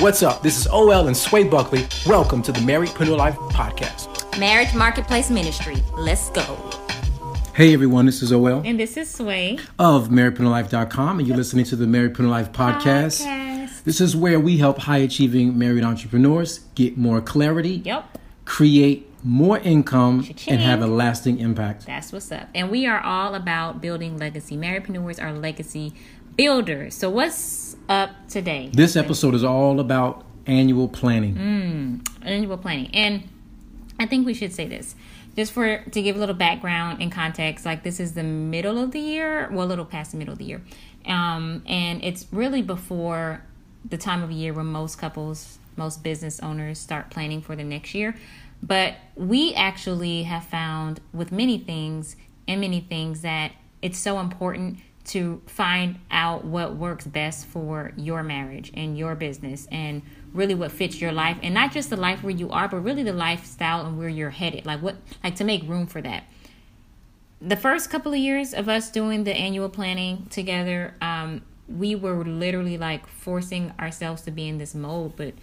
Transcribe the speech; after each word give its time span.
What's 0.00 0.22
up? 0.22 0.42
This 0.42 0.58
is 0.58 0.66
OL 0.68 1.06
and 1.06 1.16
Sway 1.16 1.44
Buckley. 1.44 1.86
Welcome 2.06 2.42
to 2.42 2.52
the 2.52 2.60
Marriedpreneur 2.60 3.16
Life 3.16 3.36
Podcast. 3.36 4.38
Marriage 4.38 4.74
Marketplace 4.74 5.30
Ministry. 5.30 5.76
Let's 5.96 6.30
go. 6.30 6.42
Hey 7.54 7.74
everyone, 7.74 8.06
this 8.06 8.22
is 8.22 8.32
OL 8.32 8.62
And 8.64 8.78
this 8.80 8.96
is 8.96 9.10
Sway. 9.10 9.58
of 9.78 10.08
MarriedpreneurLife.com, 10.08 11.18
and 11.18 11.28
you're 11.28 11.36
listening 11.36 11.64
to 11.66 11.76
the 11.76 11.84
Marriedpreneur 11.86 12.30
Life 12.30 12.52
Podcast. 12.52 13.24
Podcast. 13.26 13.84
This 13.84 14.00
is 14.00 14.16
where 14.16 14.40
we 14.40 14.58
help 14.58 14.78
high 14.78 14.98
achieving 14.98 15.58
married 15.58 15.84
entrepreneurs 15.84 16.60
get 16.74 16.96
more 16.96 17.20
clarity, 17.20 17.82
Yep. 17.84 18.18
create 18.44 19.06
more 19.22 19.58
income, 19.58 20.22
Cha-ching. 20.24 20.54
and 20.54 20.62
have 20.62 20.80
a 20.80 20.86
lasting 20.86 21.38
impact. 21.40 21.84
That's 21.86 22.10
what's 22.12 22.32
up. 22.32 22.48
And 22.54 22.70
we 22.70 22.86
are 22.86 23.00
all 23.00 23.34
about 23.34 23.82
building 23.82 24.16
legacy. 24.18 24.56
Marriedpreneurs 24.56 25.22
are 25.22 25.32
legacy 25.32 25.92
builders. 26.36 26.94
So 26.94 27.10
what's 27.10 27.76
up 27.88 28.10
today? 28.28 28.70
This 28.72 28.96
episode 28.96 29.34
is 29.34 29.44
all 29.44 29.80
about 29.80 30.24
annual 30.46 30.88
planning. 30.88 31.34
Mm. 31.34 32.08
annual 32.22 32.58
planning. 32.58 32.90
And 32.94 33.28
I 33.98 34.06
think 34.06 34.26
we 34.26 34.34
should 34.34 34.52
say 34.52 34.66
this. 34.66 34.94
Just 35.36 35.52
for 35.52 35.78
to 35.78 36.02
give 36.02 36.16
a 36.16 36.18
little 36.18 36.34
background 36.34 37.00
and 37.00 37.12
context, 37.12 37.64
like 37.64 37.82
this 37.82 38.00
is 38.00 38.14
the 38.14 38.22
middle 38.22 38.82
of 38.82 38.90
the 38.90 38.98
year, 38.98 39.48
well, 39.52 39.66
a 39.66 39.68
little 39.68 39.84
past 39.84 40.10
the 40.12 40.18
middle 40.18 40.32
of 40.32 40.38
the 40.38 40.44
year, 40.44 40.62
um, 41.06 41.62
and 41.66 42.02
it's 42.02 42.26
really 42.32 42.62
before 42.62 43.42
the 43.88 43.96
time 43.96 44.22
of 44.22 44.30
year 44.30 44.52
where 44.52 44.64
most 44.64 44.98
couples, 44.98 45.58
most 45.76 46.02
business 46.02 46.40
owners 46.40 46.78
start 46.78 47.10
planning 47.10 47.40
for 47.40 47.54
the 47.54 47.64
next 47.64 47.94
year. 47.94 48.16
But 48.62 48.96
we 49.14 49.54
actually 49.54 50.24
have 50.24 50.44
found 50.44 51.00
with 51.14 51.32
many 51.32 51.58
things 51.58 52.16
and 52.46 52.60
many 52.60 52.80
things 52.80 53.22
that 53.22 53.52
it's 53.80 53.98
so 53.98 54.18
important 54.18 54.78
to 55.12 55.40
find 55.46 55.98
out 56.10 56.44
what 56.44 56.76
works 56.76 57.06
best 57.06 57.46
for 57.46 57.92
your 57.96 58.22
marriage 58.22 58.70
and 58.74 58.96
your 58.98 59.14
business 59.14 59.66
and 59.72 60.02
really 60.32 60.54
what 60.54 60.70
fits 60.70 61.00
your 61.00 61.12
life 61.12 61.36
and 61.42 61.52
not 61.54 61.72
just 61.72 61.90
the 61.90 61.96
life 61.96 62.22
where 62.22 62.30
you 62.42 62.50
are 62.50 62.68
but 62.68 62.78
really 62.78 63.02
the 63.02 63.12
lifestyle 63.12 63.84
and 63.86 63.98
where 63.98 64.08
you're 64.08 64.30
headed 64.30 64.64
like 64.66 64.80
what 64.80 64.96
like 65.24 65.34
to 65.36 65.44
make 65.44 65.62
room 65.68 65.86
for 65.86 66.00
that 66.02 66.24
the 67.40 67.56
first 67.56 67.90
couple 67.90 68.12
of 68.12 68.18
years 68.18 68.52
of 68.52 68.68
us 68.68 68.90
doing 68.90 69.24
the 69.24 69.34
annual 69.34 69.68
planning 69.68 70.26
together 70.30 70.94
um, 71.00 71.42
we 71.68 71.94
were 71.94 72.24
literally 72.24 72.76
like 72.76 73.06
forcing 73.06 73.72
ourselves 73.80 74.22
to 74.22 74.30
be 74.30 74.46
in 74.48 74.58
this 74.58 74.74
mode 74.74 75.16
but 75.16 75.34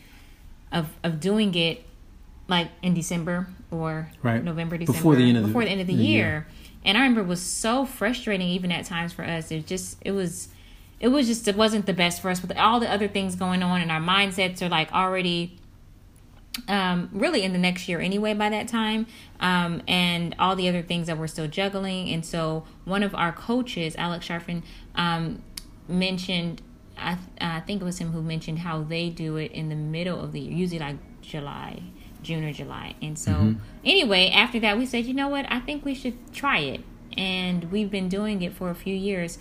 of 0.72 0.88
of 1.04 1.20
doing 1.20 1.54
it 1.56 1.84
like 2.48 2.70
in 2.82 2.94
december 2.94 3.48
or 3.72 4.10
Right. 4.24 4.44
november 4.44 4.78
december 4.78 4.98
Before 4.98 5.16
the 5.16 5.28
end 5.28 5.38
of 5.38 5.44
the- 5.44 5.48
before 5.48 5.64
the 5.66 5.70
end 5.72 5.82
of 5.82 5.88
the, 5.88 5.96
the 5.96 6.04
year. 6.04 6.26
year. 6.28 6.48
And 6.88 6.98
i 6.98 7.02
remember 7.02 7.20
it 7.20 7.28
was 7.28 7.42
so 7.42 7.86
frustrating 7.86 8.48
even 8.48 8.72
at 8.72 8.86
times 8.86 9.12
for 9.12 9.26
us. 9.26 9.52
It 9.52 9.68
just 9.68 9.98
it 10.02 10.12
was 10.12 10.48
it 11.02 11.10
was 11.10 11.28
just 11.28 11.48
it 11.48 11.58
wasn't 11.58 11.86
the 11.86 11.94
best 11.94 12.22
for 12.22 12.30
us 12.30 12.42
with 12.42 12.58
all 12.58 12.80
the 12.80 12.90
other 12.90 13.10
things 13.10 13.36
going 13.36 13.62
on 13.62 13.82
and 13.82 13.92
our 13.92 14.00
mindsets 14.00 14.62
are 14.62 14.70
like 14.70 14.92
already 14.94 15.58
um, 16.70 17.10
really 17.12 17.44
in 17.44 17.52
the 17.52 17.60
next 17.60 17.88
year 17.90 18.00
anyway 18.00 18.34
by 18.34 18.50
that 18.50 18.70
time. 18.70 19.06
Um, 19.42 19.84
and 19.86 20.34
all 20.40 20.56
the 20.56 20.70
other 20.70 20.82
things 20.82 21.08
that 21.08 21.18
we're 21.18 21.28
still 21.28 21.48
juggling. 21.48 22.10
And 22.10 22.26
so 22.26 22.66
one 22.86 23.04
of 23.04 23.14
our 23.14 23.34
coaches 23.34 23.94
alex 23.98 24.26
Charfen 24.26 24.64
um, 24.96 25.44
mentioned 25.90 26.62
I, 26.98 27.18
I 27.40 27.60
think 27.60 27.82
it 27.82 27.86
was 27.86 28.00
him 28.00 28.14
who 28.14 28.22
mentioned 28.22 28.60
how 28.60 28.82
they 28.82 29.10
do 29.10 29.36
it 29.36 29.52
in 29.52 29.68
the 29.68 29.76
middle 29.76 30.20
of 30.20 30.32
the 30.32 30.40
year 30.40 30.54
usually 30.54 30.80
like 30.80 30.96
july 31.22 31.84
june 32.28 32.44
or 32.44 32.54
july. 32.54 32.96
And 33.02 33.18
so 33.18 33.56
anyway 33.84 34.30
after 34.30 34.60
that 34.60 34.78
we 34.78 34.86
said 34.86 35.06
you 35.06 35.14
know 35.14 35.30
what? 35.30 35.46
I 35.50 35.60
think 35.60 35.84
we 35.86 35.96
should 35.96 36.18
try 36.34 36.60
it. 36.60 36.82
And 37.18 37.72
we've 37.72 37.90
been 37.90 38.10
doing 38.10 38.42
it 38.44 38.54
for 38.54 38.70
a 38.70 38.76
few 38.76 38.96
years 38.96 39.40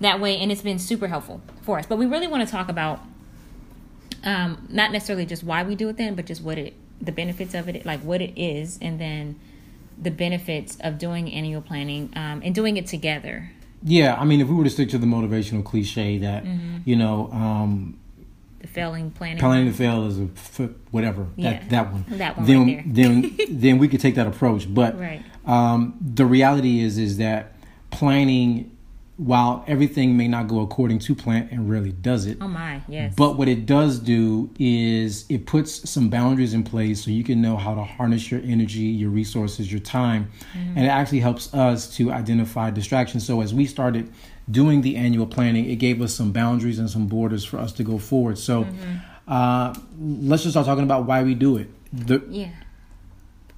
that 0.00 0.18
way 0.20 0.36
and 0.40 0.50
it's 0.52 0.62
been 0.62 0.78
super 0.78 1.08
helpful 1.08 1.42
for 1.62 1.78
us. 1.78 1.86
But 1.86 1.96
we 1.98 2.06
really 2.06 2.26
want 2.26 2.42
to 2.46 2.50
talk 2.50 2.68
about 2.70 3.00
um, 4.24 4.66
not 4.70 4.92
necessarily 4.92 5.26
just 5.26 5.42
why 5.42 5.62
we 5.62 5.74
do 5.74 5.88
it 5.88 5.96
then, 5.96 6.14
but 6.14 6.26
just 6.26 6.42
what 6.42 6.58
it, 6.58 6.74
the 7.00 7.12
benefits 7.12 7.54
of 7.54 7.68
it, 7.68 7.84
like 7.86 8.00
what 8.00 8.20
it 8.20 8.32
is, 8.40 8.78
and 8.82 9.00
then 9.00 9.38
the 10.00 10.10
benefits 10.10 10.76
of 10.80 10.98
doing 10.98 11.32
annual 11.32 11.60
planning 11.62 12.10
um, 12.16 12.40
and 12.44 12.54
doing 12.54 12.76
it 12.76 12.86
together. 12.86 13.50
Yeah, 13.82 14.14
I 14.20 14.24
mean, 14.24 14.40
if 14.42 14.48
we 14.48 14.54
were 14.54 14.64
to 14.64 14.70
stick 14.70 14.90
to 14.90 14.98
the 14.98 15.06
motivational 15.06 15.64
cliche 15.64 16.18
that, 16.18 16.44
Mm-hmm. 16.44 16.78
you 16.84 16.96
know, 16.96 17.30
um, 17.32 17.98
The 18.60 18.66
failing 18.68 19.10
planning. 19.10 19.38
planning 19.38 19.66
to 19.66 19.72
fail 19.72 20.04
is 20.06 20.18
a 20.20 20.24
f- 20.36 20.68
whatever 20.90 21.26
Yeah, 21.36 21.52
that 21.60 21.70
that 21.70 21.92
one. 21.92 22.04
that 22.10 22.36
one 22.36 22.46
Then 22.46 22.66
right 22.66 22.84
then 22.86 23.36
then 23.50 23.78
we 23.78 23.88
could 23.88 24.00
take 24.00 24.14
that 24.16 24.26
approach. 24.26 24.72
But 24.72 24.98
Right. 24.98 25.22
um, 25.46 25.94
the 26.00 26.26
reality 26.26 26.80
is 26.80 26.98
is 26.98 27.16
that 27.18 27.54
planning, 27.90 28.70
while 29.20 29.62
everything 29.66 30.16
may 30.16 30.26
not 30.26 30.48
go 30.48 30.60
according 30.60 30.98
to 30.98 31.14
plan, 31.14 31.46
and 31.52 31.68
rarely 31.68 31.92
does 31.92 32.24
it. 32.24 32.38
Oh 32.40 32.48
my, 32.48 32.80
yes. 32.88 33.14
But 33.14 33.36
what 33.36 33.48
it 33.48 33.66
does 33.66 33.98
do 33.98 34.48
is 34.58 35.26
it 35.28 35.44
puts 35.44 35.90
some 35.90 36.08
boundaries 36.08 36.54
in 36.54 36.62
place 36.64 37.04
so 37.04 37.10
you 37.10 37.22
can 37.22 37.42
know 37.42 37.58
how 37.58 37.74
to 37.74 37.84
harness 37.84 38.30
your 38.30 38.40
energy, 38.42 38.80
your 39.02 39.10
resources, 39.10 39.70
your 39.70 39.80
time. 39.80 40.30
Mm-hmm. 40.54 40.78
And 40.78 40.86
it 40.86 40.88
actually 40.88 41.20
helps 41.20 41.52
us 41.52 41.94
to 41.96 42.10
identify 42.10 42.70
distractions. 42.70 43.26
So 43.26 43.42
as 43.42 43.52
we 43.52 43.66
started 43.66 44.10
doing 44.50 44.80
the 44.80 44.96
annual 44.96 45.26
planning, 45.26 45.68
it 45.68 45.76
gave 45.76 46.00
us 46.00 46.14
some 46.14 46.32
boundaries 46.32 46.78
and 46.78 46.88
some 46.88 47.06
borders 47.06 47.44
for 47.44 47.58
us 47.58 47.72
to 47.74 47.82
go 47.84 47.98
forward. 47.98 48.38
So 48.38 48.64
Mm-hmm. 48.64 48.96
uh, 49.28 49.74
let's 50.00 50.44
just 50.44 50.54
start 50.54 50.64
talking 50.64 50.84
about 50.84 51.04
why 51.04 51.22
we 51.22 51.34
do 51.34 51.58
it. 51.58 51.68
The, 51.92 52.22
yeah. 52.30 52.48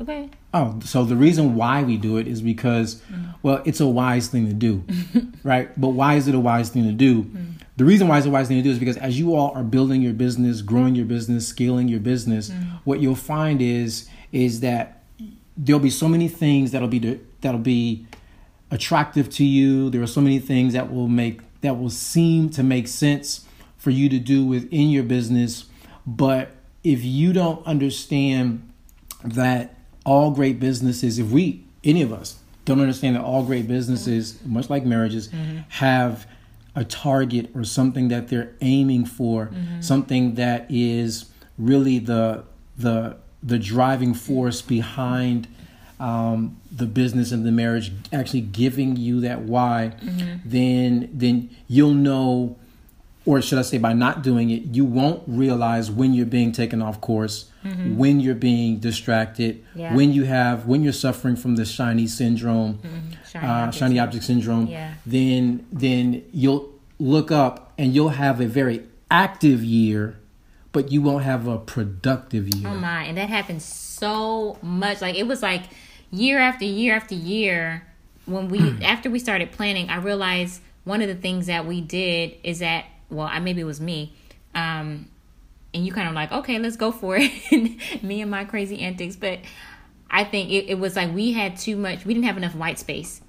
Okay. 0.00 0.30
Oh, 0.54 0.80
so 0.84 1.04
the 1.04 1.16
reason 1.16 1.54
why 1.54 1.82
we 1.82 1.97
do 1.97 2.16
it 2.16 2.26
is 2.26 2.42
because, 2.42 2.97
mm. 3.12 3.34
well, 3.42 3.62
it's 3.64 3.80
a 3.80 3.86
wise 3.86 4.28
thing 4.28 4.47
to 4.47 4.53
do, 4.53 4.84
right? 5.44 5.69
But 5.80 5.88
why 5.88 6.14
is 6.14 6.28
it 6.28 6.34
a 6.34 6.41
wise 6.41 6.70
thing 6.70 6.84
to 6.84 6.92
do? 6.92 7.25
Mm. 7.25 7.54
The 7.76 7.84
reason 7.84 8.08
why 8.08 8.19
it's 8.19 8.26
a 8.26 8.31
wise 8.31 8.48
thing 8.48 8.58
to 8.58 8.62
do 8.62 8.70
is 8.70 8.78
because 8.78 8.97
as 8.97 9.19
you 9.19 9.34
all 9.34 9.52
are 9.54 9.62
building 9.62 10.02
your 10.02 10.12
business, 10.12 10.62
growing 10.62 10.94
your 10.94 11.06
business, 11.06 11.47
scaling 11.48 11.88
your 11.88 12.00
business, 12.00 12.50
mm. 12.50 12.81
what 12.84 13.00
you'll 13.00 13.14
find 13.14 13.62
is 13.62 14.08
is 14.32 14.60
that 14.60 15.02
there'll 15.56 15.81
be 15.81 15.91
so 15.91 16.08
many 16.08 16.28
things 16.28 16.70
that'll 16.72 16.88
be 16.88 17.20
that'll 17.41 17.60
be 17.60 18.06
attractive 18.70 19.31
to 19.31 19.44
you. 19.44 19.91
There 19.91 20.02
are 20.02 20.06
so 20.06 20.20
many 20.20 20.38
things 20.38 20.72
that 20.72 20.92
will 20.92 21.08
make 21.08 21.41
that 21.60 21.78
will 21.78 21.91
seem 21.91 22.50
to 22.50 22.62
make 22.62 22.88
sense 22.88 23.47
for 23.76 23.91
you 23.91 24.08
to 24.08 24.19
do 24.19 24.44
within 24.44 24.91
your 24.91 25.02
business, 25.02 25.66
but 26.06 26.50
if 26.84 27.04
you 27.04 27.32
don't 27.32 27.64
understand 27.66 28.69
that 29.25 29.75
all 30.04 30.30
great 30.30 30.58
businesses, 30.58 31.18
if 31.18 31.30
we, 31.30 31.64
any 31.84 32.02
of 32.02 32.12
us, 32.12 32.38
don't 32.64 32.80
understand 32.80 33.16
that 33.16 33.22
all 33.22 33.42
great 33.44 33.66
businesses, 33.66 34.38
much 34.44 34.70
like 34.70 34.84
marriages, 34.84 35.28
mm-hmm. 35.28 35.58
have 35.68 36.26
a 36.74 36.84
target 36.84 37.50
or 37.54 37.64
something 37.64 38.08
that 38.08 38.28
they're 38.28 38.52
aiming 38.60 39.04
for, 39.04 39.46
mm-hmm. 39.46 39.80
something 39.80 40.34
that 40.36 40.66
is 40.70 41.26
really 41.58 41.98
the 41.98 42.44
the 42.78 43.16
the 43.42 43.58
driving 43.58 44.14
force 44.14 44.62
behind 44.62 45.48
um, 45.98 46.60
the 46.70 46.86
business 46.86 47.32
and 47.32 47.44
the 47.44 47.52
marriage, 47.52 47.92
actually 48.12 48.40
giving 48.40 48.96
you 48.96 49.20
that 49.20 49.42
why, 49.42 49.92
mm-hmm. 50.00 50.36
then 50.44 51.10
then 51.12 51.50
you'll 51.69 51.94
know 51.94 52.56
or 53.25 53.41
should 53.41 53.59
I 53.59 53.62
say 53.62 53.78
by 53.78 53.93
not 53.93 54.22
doing 54.22 54.50
it, 54.50 54.62
you 54.75 54.84
won't 54.84 55.22
realize 55.27 55.91
when 55.91 56.12
you're 56.15 56.27
being 56.27 56.50
taken 56.53 56.83
off 56.83 57.00
course, 57.00 57.50
when 57.62 58.19
you're 58.19 58.34
being 58.34 58.78
distracted, 58.78 59.64
Yeah. 59.76 59.94
when 59.94 60.12
you 60.12 60.25
have 60.25 60.67
when 60.67 60.82
you're 60.82 60.93
suffering 60.93 61.37
from 61.37 61.55
the 61.56 61.64
shiny 61.64 62.08
syndrome, 62.08 62.81
Shiny 63.31 63.46
uh, 63.46 63.50
object 63.50 63.75
shiny 63.79 63.94
syndrome. 63.94 63.99
object 64.08 64.25
syndrome. 64.25 64.67
Yeah. 64.67 64.94
Then 65.06 65.67
then 65.73 66.23
you'll 66.32 66.70
look 66.99 67.31
up 67.31 67.73
and 67.79 67.94
you'll 67.94 68.08
have 68.11 68.41
a 68.41 68.46
very 68.46 68.82
active 69.11 69.62
year, 69.62 70.19
but 70.73 70.91
you 70.91 71.00
won't 71.02 71.23
have 71.25 71.46
a 71.46 71.58
productive 71.58 72.49
year. 72.55 72.67
Oh 72.69 72.75
my, 72.75 73.05
and 73.05 73.17
that 73.17 73.29
happened 73.29 73.62
so 73.62 74.58
much. 74.62 75.00
Like 75.00 75.14
it 75.17 75.26
was 75.29 75.43
like 75.43 75.62
year 76.11 76.38
after 76.41 76.64
year 76.64 76.96
after 76.96 77.14
year 77.14 77.87
when 78.26 78.49
we 78.49 78.58
after 78.85 79.08
we 79.08 79.20
started 79.20 79.52
planning, 79.52 79.88
I 79.88 79.99
realized 79.99 80.61
one 80.85 81.00
of 81.00 81.06
the 81.08 81.14
things 81.14 81.46
that 81.46 81.64
we 81.64 81.81
did 81.81 82.35
is 82.43 82.58
that 82.58 82.87
well, 83.12 83.29
I 83.31 83.38
maybe 83.38 83.61
it 83.61 83.64
was 83.64 83.81
me. 83.81 84.14
Um 84.55 85.09
and 85.75 85.87
you 85.87 85.93
kind 85.93 86.09
of 86.09 86.14
like, 86.14 86.31
okay, 86.32 86.59
let's 86.59 86.76
go 86.76 86.93
for 86.93 87.17
it. 87.20 88.03
me 88.03 88.20
and 88.20 88.31
my 88.31 88.44
crazy 88.44 88.81
antics, 88.81 89.17
but 89.17 89.38
I 90.11 90.25
think 90.25 90.50
it, 90.50 90.69
it 90.69 90.79
was 90.79 90.97
like 90.97 91.12
we 91.14 91.32
had 91.32 91.56
too 91.56 91.76
much. 91.76 92.05
We 92.05 92.14
didn't 92.14 92.26
have 92.26 92.37
enough 92.37 92.55
white 92.55 92.79
space 92.79 93.23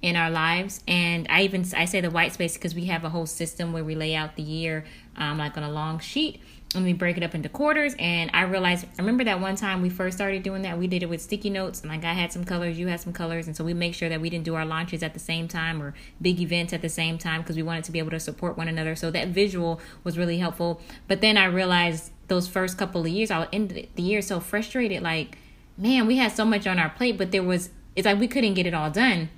in 0.00 0.14
our 0.14 0.30
lives, 0.30 0.80
and 0.86 1.26
I 1.28 1.42
even 1.42 1.64
I 1.76 1.84
say 1.84 2.00
the 2.00 2.10
white 2.10 2.32
space 2.32 2.54
because 2.54 2.74
we 2.74 2.84
have 2.84 3.02
a 3.04 3.08
whole 3.08 3.26
system 3.26 3.72
where 3.72 3.82
we 3.82 3.96
lay 3.96 4.14
out 4.14 4.36
the 4.36 4.44
year, 4.44 4.84
um, 5.16 5.38
like 5.38 5.56
on 5.56 5.64
a 5.64 5.70
long 5.70 5.98
sheet, 5.98 6.40
and 6.74 6.84
we 6.84 6.92
break 6.92 7.16
it 7.16 7.22
up 7.22 7.34
into 7.34 7.48
quarters. 7.48 7.94
And 7.98 8.30
I 8.34 8.42
realized, 8.42 8.86
remember 8.98 9.24
that 9.24 9.40
one 9.40 9.56
time 9.56 9.80
we 9.80 9.88
first 9.88 10.18
started 10.18 10.42
doing 10.42 10.62
that. 10.62 10.78
We 10.78 10.86
did 10.86 11.02
it 11.02 11.08
with 11.08 11.22
sticky 11.22 11.50
notes, 11.50 11.80
and 11.80 11.90
like 11.90 12.04
I 12.04 12.12
had 12.12 12.32
some 12.32 12.44
colors, 12.44 12.78
you 12.78 12.88
had 12.88 13.00
some 13.00 13.12
colors, 13.12 13.46
and 13.46 13.56
so 13.56 13.64
we 13.64 13.74
make 13.74 13.94
sure 13.94 14.08
that 14.08 14.20
we 14.20 14.28
didn't 14.28 14.44
do 14.44 14.54
our 14.54 14.66
launches 14.66 15.02
at 15.02 15.14
the 15.14 15.20
same 15.20 15.48
time 15.48 15.82
or 15.82 15.94
big 16.20 16.40
events 16.40 16.72
at 16.72 16.82
the 16.82 16.88
same 16.88 17.16
time 17.16 17.40
because 17.40 17.56
we 17.56 17.62
wanted 17.62 17.84
to 17.84 17.92
be 17.92 17.98
able 17.98 18.10
to 18.10 18.20
support 18.20 18.58
one 18.58 18.68
another. 18.68 18.94
So 18.94 19.10
that 19.10 19.28
visual 19.28 19.80
was 20.04 20.18
really 20.18 20.38
helpful. 20.38 20.80
But 21.06 21.20
then 21.20 21.36
I 21.36 21.46
realized 21.46 22.12
those 22.28 22.46
first 22.46 22.76
couple 22.76 23.00
of 23.00 23.08
years, 23.08 23.30
I 23.30 23.48
ended 23.52 23.88
the 23.94 24.02
year 24.02 24.20
so 24.20 24.38
frustrated, 24.40 25.02
like, 25.02 25.38
man, 25.78 26.06
we 26.06 26.16
had 26.16 26.32
so 26.32 26.44
much 26.44 26.66
on 26.66 26.78
our 26.78 26.90
plate, 26.90 27.16
but 27.16 27.30
there 27.30 27.42
was, 27.42 27.70
it's 27.96 28.04
like 28.04 28.18
we 28.18 28.28
couldn't 28.28 28.54
get 28.54 28.66
it 28.66 28.74
all 28.74 28.90
done 28.90 29.30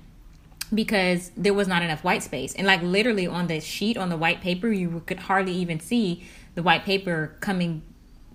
because 0.73 1.31
there 1.37 1.55
was 1.55 1.69
not 1.69 1.83
enough 1.83 2.03
white 2.05 2.23
space. 2.23 2.55
And 2.55 2.67
like 2.67 2.83
literally 2.83 3.27
on 3.27 3.47
the 3.47 3.61
sheet 3.61 3.97
on 3.97 4.09
the 4.09 4.17
white 4.17 4.41
paper, 4.41 4.69
you 4.69 5.03
could 5.07 5.21
hardly 5.21 5.53
even 5.53 5.81
see 5.81 6.25
the 6.55 6.63
white 6.63 6.85
paper 6.85 7.37
coming 7.41 7.83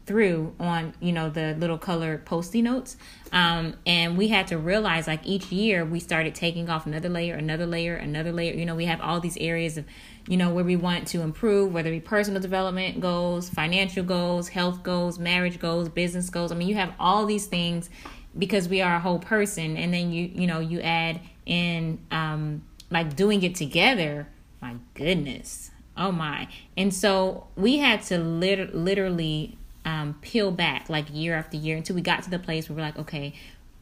through 0.05 0.53
on 0.59 0.93
you 0.99 1.11
know 1.11 1.29
the 1.29 1.55
little 1.55 1.77
colored 1.77 2.25
posty 2.25 2.61
notes. 2.61 2.95
Um, 3.31 3.75
and 3.85 4.17
we 4.17 4.27
had 4.27 4.47
to 4.47 4.57
realize 4.57 5.07
like 5.07 5.25
each 5.25 5.51
year 5.51 5.83
we 5.83 5.99
started 5.99 6.35
taking 6.35 6.69
off 6.69 6.85
another 6.85 7.09
layer 7.09 7.35
another 7.35 7.65
layer 7.65 7.95
another 7.95 8.31
layer. 8.31 8.53
You 8.53 8.65
know 8.65 8.75
we 8.75 8.85
have 8.85 9.01
all 9.01 9.19
these 9.19 9.37
areas 9.37 9.77
of 9.77 9.85
you 10.27 10.37
know 10.37 10.53
where 10.53 10.63
we 10.63 10.75
want 10.75 11.07
to 11.09 11.21
improve 11.21 11.73
whether 11.73 11.89
it 11.89 11.93
be 11.93 11.99
personal 11.99 12.41
development 12.41 13.01
goals 13.01 13.49
financial 13.49 14.03
goals 14.03 14.49
health 14.49 14.83
goals 14.83 15.17
marriage 15.17 15.59
goals 15.59 15.89
business 15.89 16.29
goals. 16.29 16.51
I 16.51 16.55
mean 16.55 16.67
you 16.67 16.75
have 16.75 16.93
all 16.99 17.25
these 17.25 17.47
things 17.47 17.89
because 18.37 18.69
we 18.69 18.81
are 18.81 18.95
a 18.95 18.99
whole 18.99 19.19
person. 19.19 19.75
And 19.75 19.93
then 19.93 20.11
you 20.11 20.29
you 20.33 20.45
know 20.45 20.59
you 20.59 20.81
add 20.81 21.19
in 21.45 21.99
um 22.11 22.63
like 22.91 23.15
doing 23.15 23.41
it 23.41 23.55
together 23.55 24.27
my 24.61 24.75
goodness 24.93 25.71
Oh 25.97 26.11
my. 26.11 26.47
And 26.75 26.93
so 26.93 27.47
we 27.55 27.77
had 27.77 28.01
to 28.03 28.17
lit- 28.17 28.75
literally 28.75 29.57
um, 29.85 30.17
peel 30.21 30.51
back 30.51 30.89
like 30.89 31.05
year 31.11 31.35
after 31.35 31.57
year 31.57 31.77
until 31.77 31.95
we 31.95 32.01
got 32.01 32.23
to 32.23 32.29
the 32.29 32.39
place 32.39 32.67
where 32.69 32.75
we're 32.75 32.81
like, 32.81 32.97
okay, 32.97 33.33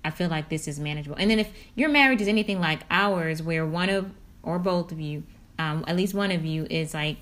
I 0.06 0.12
feel 0.12 0.30
like 0.30 0.50
this 0.50 0.68
is 0.68 0.80
manageable. 0.80 1.16
And 1.18 1.32
then 1.32 1.40
if 1.40 1.52
your 1.76 1.90
marriage 1.90 2.22
is 2.22 2.28
anything 2.28 2.60
like 2.60 2.82
ours, 2.90 3.42
where 3.42 3.66
one 3.66 3.90
of 3.90 4.12
or 4.44 4.60
both 4.60 4.92
of 4.92 5.00
you, 5.00 5.24
um, 5.58 5.86
at 5.88 5.96
least 5.96 6.14
one 6.14 6.32
of 6.32 6.44
you, 6.46 6.68
is 6.70 6.94
like 6.94 7.18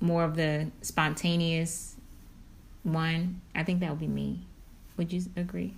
more 0.00 0.24
of 0.24 0.36
the 0.36 0.70
spontaneous 0.82 1.96
one, 2.82 3.40
I 3.54 3.62
think 3.62 3.80
that 3.80 3.90
would 3.90 4.00
be 4.00 4.08
me. 4.08 4.40
Would 4.96 5.12
you 5.12 5.22
agree? 5.36 5.74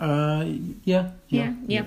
Uh, 0.00 0.44
yeah, 0.84 1.10
yeah, 1.28 1.52
yeah. 1.52 1.54
yeah. 1.66 1.84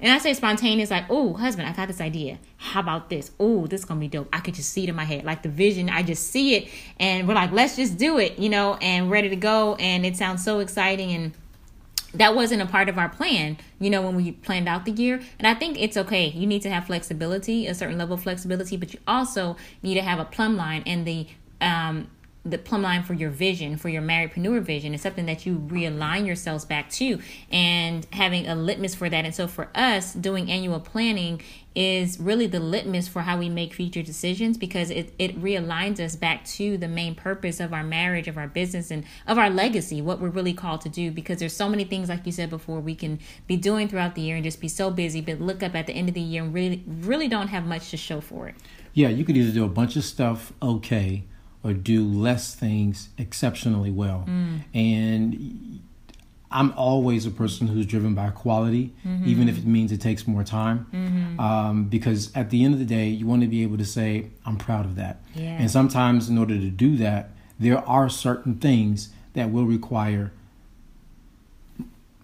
And 0.00 0.12
I 0.12 0.18
say 0.18 0.34
spontaneous, 0.34 0.90
like, 0.90 1.06
oh, 1.08 1.32
husband, 1.32 1.68
I 1.68 1.72
got 1.72 1.88
this 1.88 2.00
idea. 2.00 2.38
How 2.58 2.80
about 2.80 3.08
this? 3.08 3.30
Oh, 3.40 3.66
this 3.66 3.80
is 3.80 3.84
gonna 3.86 4.00
be 4.00 4.08
dope. 4.08 4.28
I 4.32 4.40
could 4.40 4.54
just 4.54 4.70
see 4.70 4.84
it 4.84 4.88
in 4.90 4.94
my 4.94 5.04
head, 5.04 5.24
like 5.24 5.42
the 5.42 5.48
vision. 5.48 5.88
I 5.88 6.02
just 6.02 6.30
see 6.30 6.54
it, 6.54 6.68
and 7.00 7.26
we're 7.26 7.34
like, 7.34 7.52
let's 7.52 7.76
just 7.76 7.96
do 7.96 8.18
it, 8.18 8.38
you 8.38 8.48
know, 8.48 8.74
and 8.74 9.10
ready 9.10 9.30
to 9.30 9.36
go. 9.36 9.74
And 9.76 10.04
it 10.04 10.16
sounds 10.16 10.44
so 10.44 10.58
exciting, 10.60 11.12
and 11.12 11.32
that 12.14 12.34
wasn't 12.34 12.62
a 12.62 12.66
part 12.66 12.88
of 12.88 12.98
our 12.98 13.08
plan, 13.08 13.56
you 13.78 13.90
know, 13.90 14.02
when 14.02 14.16
we 14.16 14.32
planned 14.32 14.68
out 14.68 14.84
the 14.84 14.92
year. 14.92 15.20
And 15.38 15.46
I 15.46 15.54
think 15.54 15.80
it's 15.80 15.96
okay. 15.96 16.28
You 16.28 16.46
need 16.46 16.62
to 16.62 16.70
have 16.70 16.86
flexibility, 16.86 17.66
a 17.66 17.74
certain 17.74 17.98
level 17.98 18.14
of 18.14 18.22
flexibility, 18.22 18.76
but 18.76 18.92
you 18.92 19.00
also 19.06 19.56
need 19.82 19.94
to 19.94 20.02
have 20.02 20.18
a 20.18 20.24
plumb 20.24 20.56
line 20.56 20.82
and 20.86 21.06
the 21.06 21.26
um 21.58 22.10
the 22.48 22.58
plumb 22.58 22.82
line 22.82 23.02
for 23.02 23.14
your 23.14 23.30
vision, 23.30 23.76
for 23.76 23.88
your 23.88 24.02
marriedpreneur 24.02 24.62
vision, 24.62 24.94
is 24.94 25.02
something 25.02 25.26
that 25.26 25.44
you 25.44 25.58
realign 25.58 26.26
yourselves 26.26 26.64
back 26.64 26.88
to 26.90 27.18
and 27.50 28.06
having 28.12 28.46
a 28.46 28.54
litmus 28.54 28.94
for 28.94 29.10
that. 29.10 29.24
And 29.24 29.34
so 29.34 29.48
for 29.48 29.68
us, 29.74 30.14
doing 30.14 30.50
annual 30.50 30.78
planning 30.78 31.42
is 31.74 32.18
really 32.18 32.46
the 32.46 32.60
litmus 32.60 33.08
for 33.08 33.22
how 33.22 33.36
we 33.36 33.50
make 33.50 33.74
future 33.74 34.02
decisions 34.02 34.56
because 34.56 34.90
it, 34.90 35.12
it 35.18 35.38
realigns 35.42 36.00
us 36.00 36.16
back 36.16 36.42
to 36.44 36.78
the 36.78 36.88
main 36.88 37.14
purpose 37.14 37.60
of 37.60 37.72
our 37.72 37.82
marriage, 37.82 38.28
of 38.28 38.38
our 38.38 38.48
business, 38.48 38.90
and 38.90 39.04
of 39.26 39.36
our 39.36 39.50
legacy, 39.50 40.00
what 40.00 40.20
we're 40.20 40.30
really 40.30 40.54
called 40.54 40.80
to 40.80 40.88
do. 40.88 41.10
Because 41.10 41.38
there's 41.38 41.54
so 41.54 41.68
many 41.68 41.84
things, 41.84 42.08
like 42.08 42.24
you 42.24 42.32
said 42.32 42.48
before, 42.48 42.80
we 42.80 42.94
can 42.94 43.18
be 43.46 43.56
doing 43.56 43.88
throughout 43.88 44.14
the 44.14 44.22
year 44.22 44.36
and 44.36 44.44
just 44.44 44.60
be 44.60 44.68
so 44.68 44.90
busy, 44.90 45.20
but 45.20 45.40
look 45.40 45.62
up 45.62 45.74
at 45.74 45.86
the 45.86 45.92
end 45.92 46.08
of 46.08 46.14
the 46.14 46.20
year 46.20 46.44
and 46.44 46.54
really, 46.54 46.82
really 46.86 47.28
don't 47.28 47.48
have 47.48 47.66
much 47.66 47.90
to 47.90 47.96
show 47.96 48.20
for 48.20 48.48
it. 48.48 48.54
Yeah, 48.94 49.08
you 49.08 49.24
could 49.24 49.36
either 49.36 49.52
do 49.52 49.64
a 49.64 49.68
bunch 49.68 49.96
of 49.96 50.04
stuff 50.04 50.54
okay 50.62 51.24
or 51.66 51.72
do 51.72 52.04
less 52.04 52.54
things 52.54 53.08
exceptionally 53.18 53.90
well. 53.90 54.24
Mm. 54.28 54.60
And 54.72 55.80
I'm 56.52 56.72
always 56.76 57.26
a 57.26 57.32
person 57.32 57.66
who's 57.66 57.86
driven 57.86 58.14
by 58.14 58.30
quality, 58.30 58.94
mm-hmm. 59.04 59.26
even 59.26 59.48
if 59.48 59.58
it 59.58 59.66
means 59.66 59.90
it 59.90 60.00
takes 60.00 60.28
more 60.28 60.44
time. 60.44 60.86
Mm-hmm. 60.92 61.40
Um, 61.40 61.84
because 61.86 62.30
at 62.36 62.50
the 62.50 62.64
end 62.64 62.74
of 62.74 62.78
the 62.78 62.86
day, 62.86 63.08
you 63.08 63.26
want 63.26 63.42
to 63.42 63.48
be 63.48 63.64
able 63.64 63.78
to 63.78 63.84
say, 63.84 64.30
I'm 64.44 64.56
proud 64.56 64.84
of 64.84 64.94
that. 64.94 65.22
Yeah. 65.34 65.56
And 65.58 65.68
sometimes, 65.68 66.28
in 66.28 66.38
order 66.38 66.54
to 66.54 66.70
do 66.70 66.96
that, 66.98 67.30
there 67.58 67.78
are 67.78 68.08
certain 68.08 68.58
things 68.58 69.08
that 69.32 69.50
will 69.50 69.64
require 69.64 70.32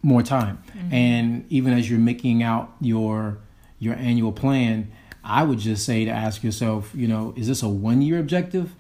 more 0.03 0.23
time. 0.23 0.63
Mm-hmm. 0.69 0.95
And 0.95 1.47
even 1.51 1.73
as 1.73 1.91
you're 1.91 1.99
making 1.99 2.45
out 2.45 2.73
your 2.81 3.39
your 3.81 3.95
annual 3.97 4.31
plan, 4.31 4.93
I 5.25 5.43
would 5.43 5.59
just 5.59 5.85
say 5.85 6.05
to 6.05 6.13
ask 6.13 6.45
yourself, 6.45 6.93
you 6.95 7.09
know, 7.09 7.35
is 7.37 7.49
this 7.49 7.61
a 7.65 7.69
one 7.69 8.03
year 8.03 8.21
objective? 8.21 8.77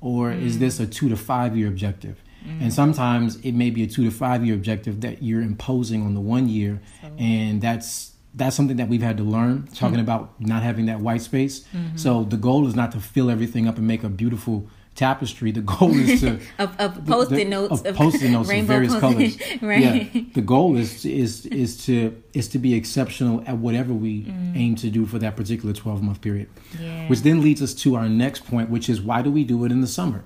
Or 0.00 0.30
mm. 0.30 0.42
is 0.42 0.58
this 0.58 0.80
a 0.80 0.86
two 0.86 1.08
to 1.08 1.16
five 1.16 1.56
year 1.56 1.68
objective? 1.68 2.22
Mm. 2.44 2.62
And 2.62 2.72
sometimes 2.72 3.36
it 3.36 3.52
may 3.52 3.70
be 3.70 3.82
a 3.82 3.86
two 3.86 4.04
to 4.04 4.10
five 4.10 4.44
year 4.44 4.54
objective 4.54 5.00
that 5.00 5.22
you're 5.22 5.42
imposing 5.42 6.02
on 6.02 6.14
the 6.14 6.20
one 6.20 6.48
year, 6.48 6.80
so. 7.02 7.08
and 7.18 7.60
that's 7.60 8.12
that's 8.34 8.54
something 8.54 8.76
that 8.76 8.88
we've 8.88 9.02
had 9.02 9.16
to 9.16 9.22
learn. 9.22 9.66
Talking 9.74 9.94
mm-hmm. 9.94 10.00
about 10.00 10.40
not 10.40 10.62
having 10.62 10.86
that 10.86 11.00
white 11.00 11.22
space. 11.22 11.60
Mm-hmm. 11.60 11.96
So 11.96 12.24
the 12.24 12.36
goal 12.36 12.66
is 12.66 12.74
not 12.74 12.92
to 12.92 13.00
fill 13.00 13.30
everything 13.30 13.66
up 13.66 13.78
and 13.78 13.86
make 13.86 14.04
a 14.04 14.10
beautiful 14.10 14.68
tapestry. 14.96 15.52
The 15.52 15.60
goal 15.60 15.94
is 15.94 16.20
to 16.22 16.40
of, 16.58 16.74
of 16.80 17.06
post-it 17.06 17.48
notes, 17.48 17.82
of, 17.82 17.94
post-it 17.94 18.30
notes 18.30 18.50
of 18.50 18.64
various 18.64 18.98
colors. 18.98 19.38
right. 19.62 20.12
Yeah. 20.12 20.22
The 20.34 20.40
goal 20.40 20.76
is 20.76 21.04
is 21.04 21.46
is 21.46 21.84
to 21.86 22.20
is 22.32 22.48
to 22.48 22.58
be 22.58 22.74
exceptional 22.74 23.44
at 23.46 23.58
whatever 23.58 23.92
we 23.92 24.22
mm. 24.22 24.56
aim 24.56 24.74
to 24.76 24.90
do 24.90 25.06
for 25.06 25.18
that 25.20 25.36
particular 25.36 25.72
twelve 25.72 26.02
month 26.02 26.20
period. 26.20 26.48
Yeah. 26.80 27.08
Which 27.08 27.20
then 27.20 27.42
leads 27.42 27.62
us 27.62 27.74
to 27.74 27.94
our 27.94 28.08
next 28.08 28.46
point, 28.46 28.70
which 28.70 28.88
is 28.88 29.00
why 29.00 29.22
do 29.22 29.30
we 29.30 29.44
do 29.44 29.64
it 29.64 29.70
in 29.70 29.80
the 29.80 29.86
summer? 29.86 30.24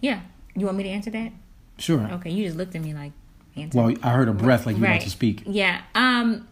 Yeah. 0.00 0.20
You 0.54 0.66
want 0.66 0.78
me 0.78 0.84
to 0.84 0.90
answer 0.90 1.10
that? 1.10 1.32
Sure. 1.78 2.00
Okay. 2.12 2.30
You 2.30 2.44
just 2.44 2.56
looked 2.56 2.74
at 2.74 2.82
me 2.82 2.94
like. 2.94 3.12
Answer. 3.56 3.78
Well, 3.78 3.94
I 4.02 4.10
heard 4.10 4.28
a 4.28 4.34
breath 4.34 4.66
like 4.66 4.76
you 4.76 4.82
right. 4.82 4.92
want 4.92 5.02
to 5.02 5.10
speak. 5.10 5.42
Yeah. 5.46 5.82
Um. 5.94 6.48